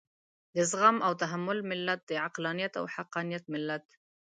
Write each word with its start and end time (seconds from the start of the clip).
د 0.55 0.57
زغم 0.71 0.97
او 1.05 1.11
تحمل 1.21 1.59
ملت، 1.71 1.99
د 2.05 2.11
عقلانيت 2.25 2.73
او 2.79 2.85
حقانيت 2.95 3.43
ملت. 3.53 3.85